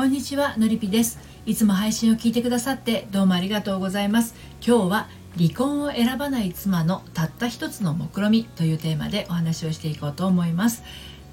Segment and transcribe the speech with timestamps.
[0.00, 1.18] こんにちはのりぴです。
[1.44, 4.34] いつも配信を聞いてくださってどうもありがとうございます。
[4.66, 10.84] 今日は離婚を選ばない妻のたった一つの目論みというテーマでお話をしていこうと思います。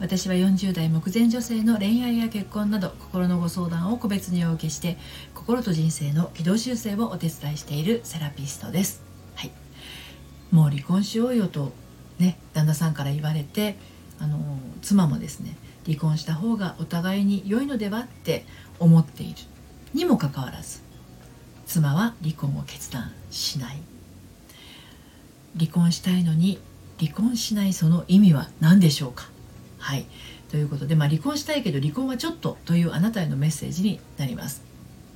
[0.01, 4.97] 私は40代目前女性の恋愛や結婚など心のご相談を個別にお受けして
[5.33, 9.01] 心と人生の軌道修正をお手伝いしているセラピストです。
[9.35, 9.51] はい。
[10.51, 11.71] もう離婚しようよと
[12.19, 13.77] ね旦那さんから言われて
[14.19, 14.37] あの
[14.81, 15.55] 妻もですね
[15.87, 18.45] 離婚した方がお互いに良いのではって
[18.79, 19.35] 思っている
[19.93, 20.81] にもかかわらず。
[21.65, 23.77] 妻は離婚を決断しない。
[25.57, 26.59] 離婚したいのに
[26.99, 29.29] 離婚しないその意味は何でしょうか？
[29.79, 30.05] はい。
[30.49, 34.66] ということで、まあ、離婚したいけど離婚はちょっとというあなたへのメッセージになります。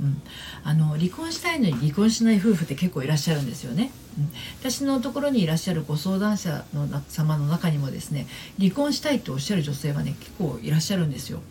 [0.01, 0.21] うん、
[0.63, 8.25] あの離婚したいのに離婚しない夫婦って結構いらっしゃるんですよね、うん、私のところにいらっしゃるご相談者の様の中にもですね
[8.59, 11.41] 離婚したいとおっしゃる女性はね結構いらっしゃるんですよ。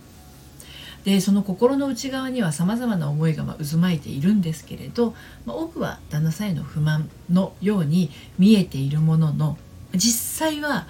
[1.05, 5.15] でその心の内側にはさまざまな思いがま渦巻いているんですけれど、
[5.47, 9.57] まあ、多くは旦那さんへの不満のように見えているものの
[9.95, 10.87] 実際は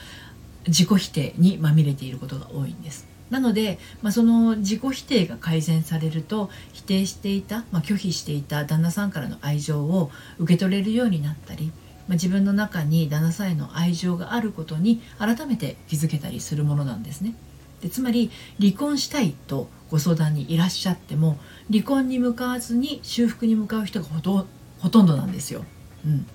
[0.66, 3.09] 自己否定にまみれていることが多いんです。
[3.30, 11.72] なので、まあ、その自己否定が改善されると否定していた、まあ、拒否していた旦那さんからの愛情を受け取れるようになったり、
[12.08, 17.34] まあ、自分の中に旦那さんへの愛情があることに改めて気づけたりするものなんですね。
[17.80, 21.38] でつまり離婚したいとご相談にいらっしゃっても
[21.70, 24.46] 離婚に向かわずに修復に向かう人がほと
[24.80, 25.64] ほとんどなんですよ。
[26.04, 26.26] うん、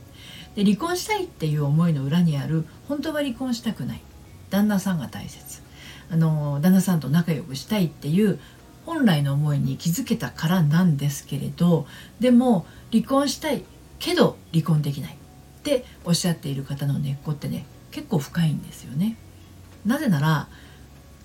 [0.55, 4.01] で離婚したいっていう思いの裏にある本当は離婚したくない
[4.49, 5.61] 旦那さんが大切
[6.09, 8.39] あの旦那さんと仲良くしたいっていう
[8.85, 11.87] 本来の思いに気づけたからなんですけれど
[12.19, 13.63] でも離婚したい
[13.99, 19.17] けど離婚できないっておっしゃっている方の根っこってね結構深いんですよね。
[19.85, 20.47] なぜなら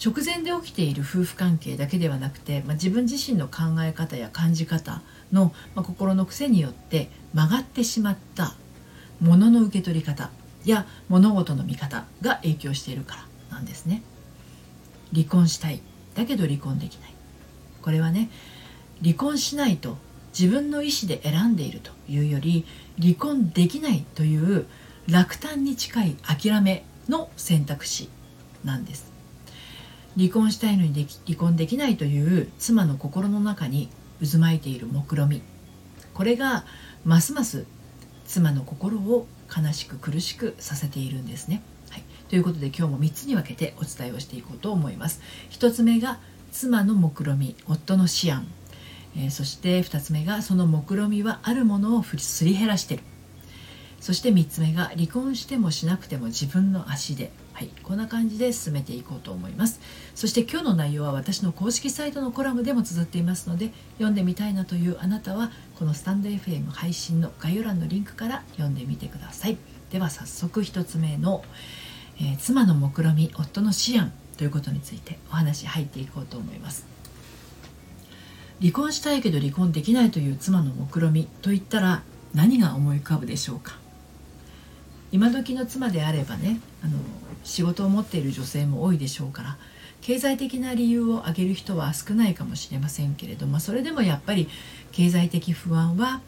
[0.03, 8.55] 直前で起きている夫婦関係だけではなくて、まあ、自分自身の考え方や感じ方の、まあ、心の癖によって曲がってしまった
[9.21, 10.31] ものの受け取り方
[10.65, 13.16] や物事の見方が影響しているか
[13.50, 14.03] らなんですね。
[15.12, 15.81] 離婚したい。
[16.15, 17.15] だけど離婚できない。
[17.82, 18.31] これはね
[19.03, 19.97] 離婚しないと
[20.38, 22.66] 自分の意思で選んでいるというより
[23.00, 24.66] 離婚できないという
[25.09, 28.09] 落胆に近い諦めの選択肢
[28.65, 29.10] なんです。
[30.16, 33.88] 離婚したいのにでき離婚できないという妻の心の中に
[34.20, 35.43] 渦巻いている目論み。
[36.15, 36.65] これが
[37.04, 37.65] ますます
[38.26, 39.26] 妻の心を
[39.56, 41.62] 悲しく苦しくさせているんですね。
[42.31, 45.21] ということで今日も3つに分けてお伝えをしていこうと思います。
[45.51, 46.21] 1つ目が
[46.53, 48.47] 妻の目論み夫の思案、
[49.17, 53.03] えー、そして2つ目がその目論みはあるものをすり減らしてる。
[54.01, 59.81] そして3つ目が離婚してもしなくても自分の足ではい、こんな感じで進めていこうと思います。
[60.15, 69.59] そして今日の内容は私の公式サイトのコラムでも綴っていますので読んでみたいなというあなたはこのスタンド FM 配信の概要欄のリンクから読んでみてください。
[69.91, 71.45] では早速1つ目の、
[72.20, 76.86] えー、妻の目論み夫の思案ということについてお話入っていこうと思います
[78.60, 82.03] 離婚したいけど離婚できないという妻の目論みといったら
[82.34, 83.78] 何が思い浮かぶでしょうか
[85.12, 86.98] 今時の妻であればねあの
[87.42, 89.56] 仕事を持っている女性も多いでしょうから
[90.02, 94.48] 経済的な理由を挙げる人は少ないかもしれませんけれどもそれでもやっぱり
[94.92, 96.20] 経済的不安は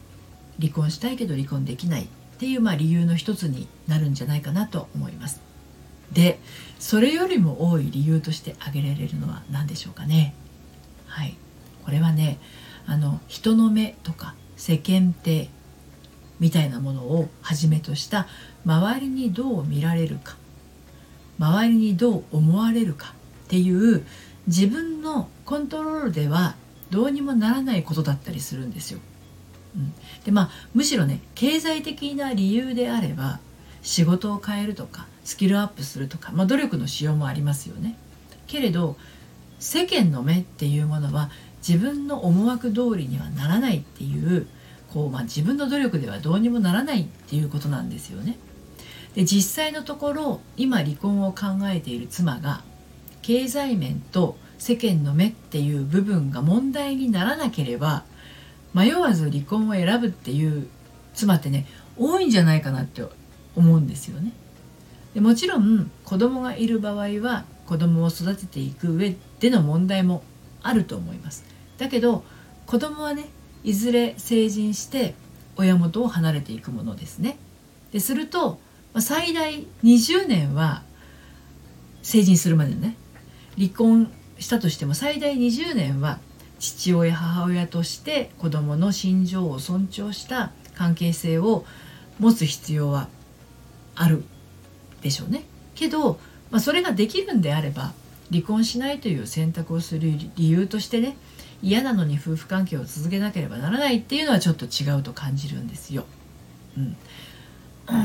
[0.59, 2.07] 離婚したいけど離婚できないっ
[2.39, 5.52] ていうまあ理由の一つになるんじゃないかなと思います。
[6.13, 6.39] で
[6.79, 10.33] それよりも多い理由として挙げられるのは何でしょうかね？
[11.07, 11.35] はい。
[11.83, 12.39] これはね
[12.85, 15.49] あの人の目とか世間体
[16.39, 18.27] みたいなものをはじめとした
[18.65, 20.35] 周りにどう見られるか
[21.39, 23.13] 周りにどう思われるか
[23.45, 24.05] っていう
[24.47, 26.55] 自分のコントロールでは
[26.89, 28.99] どうにもならないことだったりするんですよ。
[29.75, 33.39] うん、でまあむしろね経済的な理由であれば
[33.83, 37.97] 仕事を変えるとかスキルアップするとか、まあ、努力のしようもありますよね。
[38.47, 38.97] けれど
[39.59, 41.29] 世間の目っていうものは
[41.65, 44.47] 自分の思惑通りにはならないっていう
[44.91, 48.37] こう、まあ、自分の努力ではどうにもならないっていうことなんですよね。
[49.15, 52.63] で実際のところ今離婚を考えている妻が
[53.21, 58.03] 経済面と世間の目っていう部分が問題にならなければ
[58.73, 60.67] 迷わず離婚を選ぶっていう
[61.13, 61.67] 妻ってね
[61.97, 63.03] 多いんじゃないかなって
[63.55, 64.31] 思うんですよね。
[65.13, 70.23] でもちろん子供がいる場合は子供を育てていく上での問題も
[70.61, 71.45] あると思います
[71.77, 72.23] だけど
[72.65, 73.25] 子供はね
[73.63, 75.13] いずれ成人して
[75.55, 77.37] 親元を離れていくものですね
[77.91, 78.59] ですると
[78.99, 80.83] 最大20年は
[82.01, 82.95] 成人するまでね
[83.57, 86.19] 離婚したとしても最大20年は
[86.59, 91.65] 父親母親として子供の心情を尊重した関係性を
[92.19, 93.09] 持つ必要は
[93.95, 94.23] ある
[95.01, 95.43] でしょうね。
[95.75, 96.19] けど、
[96.51, 97.93] まあ、それができるんであれば
[98.31, 101.17] 離婚しないという選択をする理由としてね
[101.61, 106.05] 嫌なのに夫婦関係を続けなければならないっていうのはちょっと違うと感じるんですよ。
[106.77, 106.81] う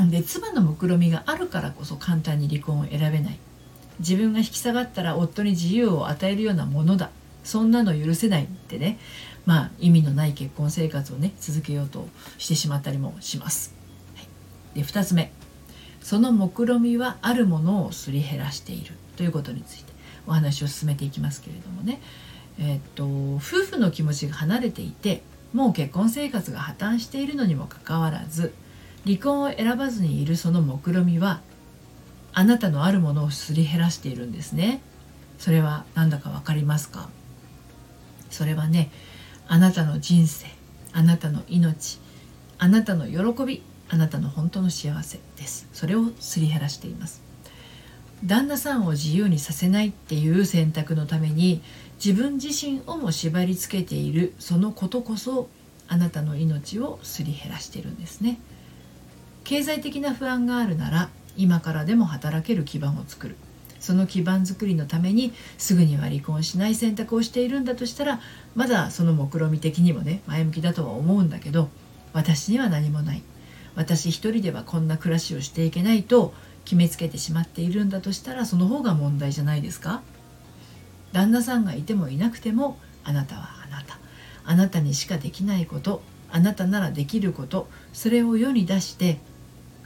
[0.07, 3.39] ん、で妻の目論見みがあるからこそ簡単に離婚を選べない
[4.01, 7.11] 自分が引き下がったら夫に自由を与えるようなものだ
[7.45, 8.99] そんなの許せないってね
[9.47, 12.07] まあ意味のない結婚生活をね続けようと
[12.37, 13.75] してしまったりもします。
[14.17, 15.33] はい、で2つ目
[16.09, 19.93] その目論見はあるものをすり減らしているということについて
[20.27, 22.01] お話を進めていきますけれどもね、
[22.59, 23.41] えー、っと夫
[23.73, 25.23] 婦の気持ちが離れていて
[25.53, 28.55] もう結婚生活が破綻しているのにもかかわらず
[29.05, 31.43] 離婚を選ばずにいるその目論見みは
[32.33, 34.81] あなたのあるものをすり減らしているんですね。
[35.39, 37.11] それは何だか分かりますか？
[38.31, 38.91] それはね
[39.47, 40.47] あなたの人生
[40.95, 41.99] あなたの命
[42.57, 45.69] あなたの喜びあなたの本当の幸せです。
[45.73, 47.23] それをすり減らしています。
[48.25, 51.63] 旦那さんを自由にさせないっていう選択のために
[52.05, 55.49] 自分自身をも縛りつけているそのことこそ
[55.87, 58.39] あなたの命をすり減らしているんですね。
[59.45, 63.37] 経済的な不安があるなら今からでも働ける基盤を作る。
[63.81, 68.21] その基盤づくりのためにすぐには離婚しない選択をしているんだとしたら
[68.57, 71.69] まだその目論見的にもね前向きだとは思うんだけど
[72.13, 73.23] 私には何もない。
[73.79, 76.35] 私一人ではこんな暮らしをしていけないと
[76.65, 80.03] 決めつけてしまっているんだとしたらその方が問題じゃないですか。
[81.13, 83.99] 旦那さんがいてもいなくてもあなたはあなた。
[84.45, 89.19] あなたにしかできないことあなたならできることそれを世に出して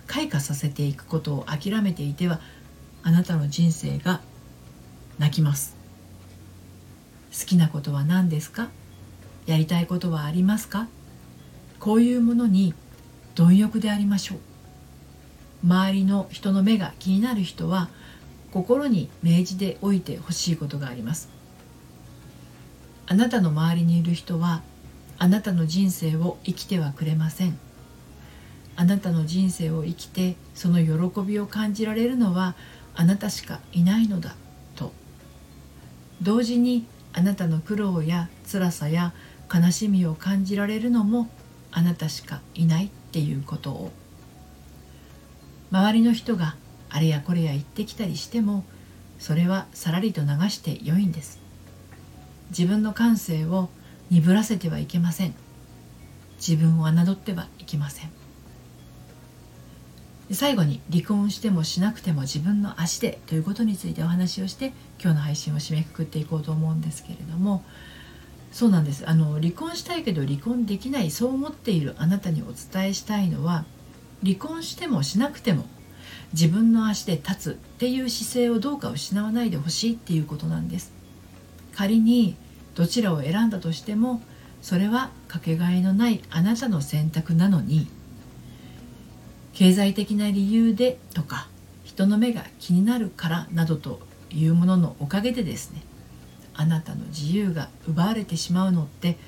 [0.07, 2.41] 開花させていくことを諦めていては
[3.03, 4.23] あなたの人生が
[5.19, 5.77] 泣きます。
[7.39, 8.71] 好きなことは何ですか？
[9.45, 10.89] やりたいことはありますか？
[11.79, 12.73] こういうものに
[13.35, 14.39] 貪欲でありましょう。
[15.65, 17.89] 周りの人の目が気になる人は
[18.51, 21.29] 心に明示でおいてほしいことがあります。
[23.07, 24.63] あなたの周りにいる人は
[25.19, 27.59] あなたの人生を生きてはくれません。
[28.75, 32.55] あなたの人生を生きてその喜びを感じられるのは
[32.95, 34.35] あなたしかいないのだ
[34.77, 34.93] と。
[36.21, 39.13] 同時にあなたの苦労や辛さや
[39.53, 41.29] 悲しみを感じられるのも
[41.71, 42.91] あなたしかいない。
[43.13, 43.93] っていうことを。
[45.71, 46.57] 周りの人が
[46.89, 48.65] あれやこれや言ってきたりしても
[49.19, 51.39] それはさらりと流してよいんです。
[52.49, 53.69] 自分の感性を
[54.11, 55.35] 鈍らせてはいけません。
[56.39, 58.11] 自分を侮ってはいけません。
[60.31, 67.63] 最後に離婚してもしなくても自分の足でということについてお話をして今日の配信を締めくくっていこうと思うんですけれども
[68.53, 69.09] そうなんです。
[69.09, 73.65] あの離婚したいけど離婚できないそう思っているあなたにお伝えしたいのは
[74.23, 75.65] 離婚してもしなくても
[76.33, 80.93] 自分の足で立つっていう姿勢をどうか失わないでほしいっていうことなんです。
[81.75, 82.37] 仮に
[82.75, 84.21] どちらを選んだとしても
[84.61, 87.89] それはかけがえのないあなたの選択なのに
[89.55, 91.49] 経済的な理由でとか
[91.85, 94.01] 人の目が気になるからなどと
[94.31, 95.83] いうもののおかげでですね
[96.55, 99.19] あなたの自由が奪われてしまうのって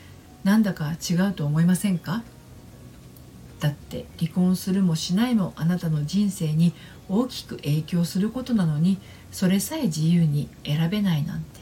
[0.43, 2.23] なんだか違うと思いませんか？
[3.61, 6.75] だって離婚するもしないもあなたの人生に
[7.09, 8.99] 大きく影響することなのに
[9.33, 11.61] それさえ自由に選べないなんて。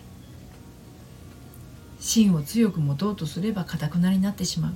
[2.00, 4.72] 芯を強く持とうとすれば固くなになってしまう。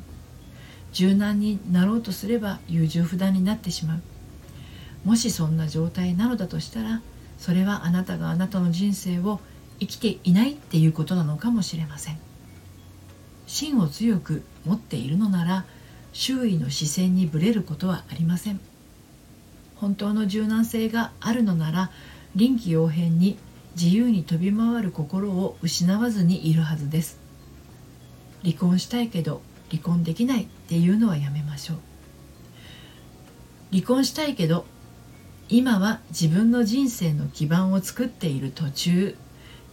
[0.93, 4.01] 柔軟になろうとすれば優柔不断になってしまう。
[5.05, 7.03] もしそんな状態なのだとしたら
[7.39, 9.41] それはあなたがあなたの人生を
[9.81, 12.19] 生きていないっていうことなのかもしれません。
[13.47, 15.65] 芯を強く持っているのなら
[16.13, 18.61] 周囲の視線にぶれることはありません。
[19.77, 21.91] 本当の柔軟性があるのなら
[22.35, 23.39] 臨機応変に
[23.77, 27.19] 自由に飛び回る心を失わずにいるはずです。
[28.43, 31.77] 離婚したいけど離婚できないっていうのはやめましょう。
[33.73, 34.65] 離婚したいけど
[35.49, 39.17] 今は自分の人生の基盤を作っている途中。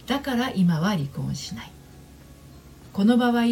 [0.06, 1.70] だから今は離婚しない。
[2.92, 3.44] この場合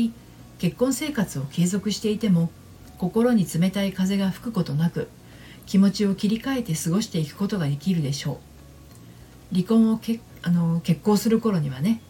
[0.58, 2.50] 結婚生活を継続していても
[2.98, 5.08] 心に冷たい風が吹くことなく
[5.66, 8.38] 気持ちを切り替えて過ごしていくことができるでしょ
[9.52, 9.54] う。
[9.54, 12.00] 離婚をけあの結婚する頃にはね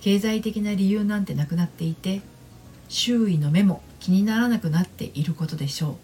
[0.00, 2.20] 経済的な理由なんてなくなっていて
[2.88, 5.96] 周囲の目も気にならなくなっていることでしょ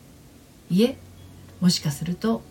[0.70, 0.74] う。
[0.74, 0.96] いえ
[1.60, 2.42] もしかすると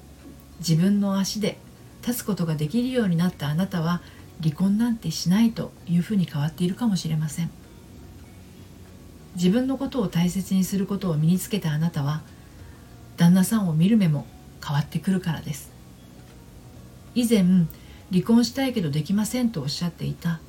[0.60, 1.58] 自分の足で
[2.05, 4.01] 立つことができるようになったあなたは
[4.41, 7.50] 離婚なんてしないというふうに変わっているかもしれません。
[9.36, 12.22] 自分のことを大切にすることを身につけたあなたは
[13.17, 14.25] 旦那さんを見る目も
[14.65, 15.72] 変わってくるからです。
[17.15, 17.43] 以前
[18.12, 20.39] 離婚したいけどできませんとおっしゃっていた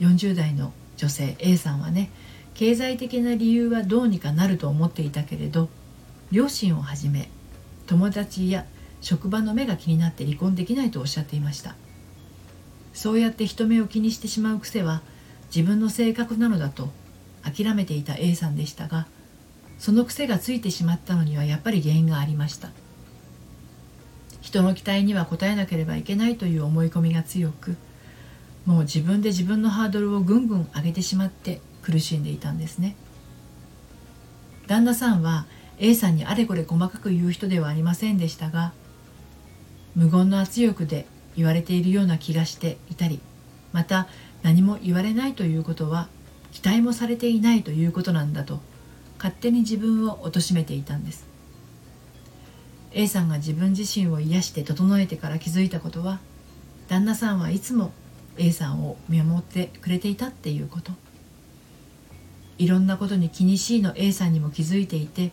[0.00, 2.10] 40代の女性 A さんはね
[2.54, 5.68] 経済的な理由はどうにかなると思っていたけれど
[6.30, 7.28] 両親をはじめ
[7.86, 8.66] 友達や
[9.00, 11.76] 職場の目が気になって離婚できないとおっしゃっていました。
[12.96, 15.02] そうやって人目を気にしてしまう癖は
[15.54, 16.88] 自分の性格なのだと
[17.42, 19.06] 諦めていた A さんでしたが
[19.78, 22.70] その癖がついてしまったのにはやっぱり原因がありました。
[24.40, 27.76] 人の期待には応えなければいけないという思い込みが強く
[28.64, 32.96] もう自分で自分のハードルをぐんぐん上げてしまって苦しんでいたんですね。
[34.68, 35.46] 旦那さんは
[35.78, 38.72] A さんにあれこれ細かく言う人ではありませんでしたが
[39.94, 41.06] 無言の圧力で
[41.36, 43.20] 言われているような気がしていたり
[43.72, 44.08] また
[44.42, 46.08] 何も言われないということは
[46.52, 48.60] 期待もされていないということなんだと
[49.18, 51.26] 勝手に自分を貶めていたんです。
[52.92, 56.18] A さんが自分自身を癒して整えてから気づいたことは
[56.88, 57.92] 旦那さんはいつも
[58.38, 60.92] A さんを見守ってくれていたっていうこと。
[62.58, 65.30] いろんなことに気にしいの A さんにも気づいていて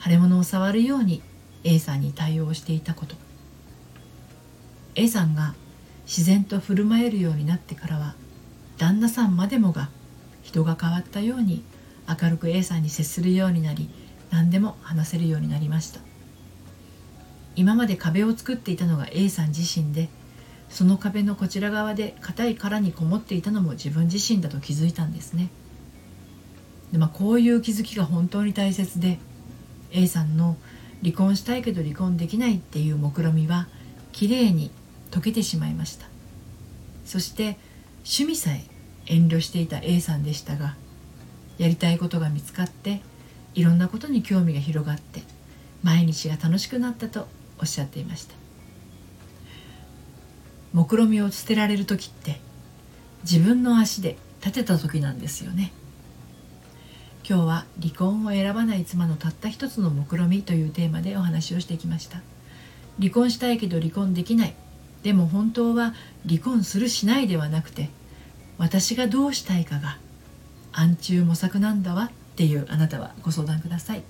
[0.00, 1.20] 腫れ物を触るように
[1.64, 3.16] A さんに対応していたこと。
[4.94, 5.54] A さんが
[6.04, 8.14] 自然と振る舞えるようになってからは
[8.78, 9.90] 旦那さんまでもが
[10.42, 11.62] 人が変わったように
[12.08, 13.88] 明るく A さんに接するようになり
[14.30, 16.00] 何でも話せるようになりました。
[17.56, 20.08] 今まで壁を作っていたのが A さん自身で
[20.68, 25.50] その壁のこちら側で硬い殻にこもっていたのも自分自身だと気づいたんですね。
[26.92, 29.18] で、まあ、こういう気づきが本当に大切で
[29.90, 30.56] A さんの
[31.02, 33.68] 離婚したいけど離婚できないっていう目論見みは
[34.12, 34.70] きれいに
[35.10, 36.06] 解けてしまいました。
[37.04, 37.58] そして
[38.04, 38.64] 趣味さえ
[39.06, 40.76] 遠慮していた A さんでしたが
[41.58, 43.00] やりたいことが見つかって
[43.54, 45.22] いろんなことに興味が広がって
[45.82, 47.26] 毎日が楽しくなったと
[47.58, 48.34] おっしゃっていました。
[50.72, 52.40] 目論見を捨てられる時って
[53.24, 55.72] 自分の足で立てた時なんですよね。
[57.28, 62.22] 今日は離婚を選ばない妻のたった一つの目論見というテーマでお話をしてきました。
[62.98, 64.54] 離婚したいけど離婚できない。
[65.02, 65.94] でも本当は
[66.28, 67.88] 離婚するしないではなくて
[68.58, 69.98] 私がどうしたいかが
[70.72, 74.02] 暗中模索なんだわっていうあなたはご相談ください。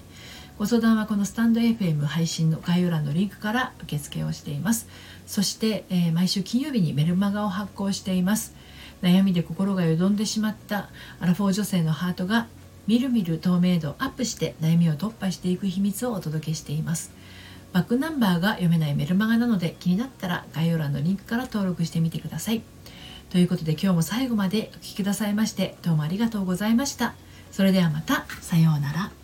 [0.59, 4.89] ご相談はこのスタンド FM 配信の概要欄のリンクから受付をしています。
[5.27, 8.55] そして、えー、毎週金曜日にメルマガを発行しています。
[9.01, 12.47] 悩みで心がよどんでしまったアラフォー女性のハートが
[12.87, 17.11] みるみる透明度アップして悩みを突破していく秘密をお届けしています。
[17.73, 22.63] バックナンバーが読めないメルマガなので気になったら概要欄のリンクから登録してみてください。
[23.31, 27.15] ということで今日も最後までお聴きくださいましてどうもありがとうございました。
[27.53, 29.20] それではまたさようなら。